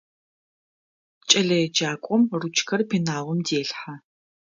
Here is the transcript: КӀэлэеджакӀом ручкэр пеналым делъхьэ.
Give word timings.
КӀэлэеджакӀом 1.29 2.23
ручкэр 2.39 2.81
пеналым 2.89 3.39
делъхьэ. 3.45 3.93